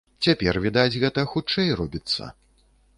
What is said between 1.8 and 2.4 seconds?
робіцца.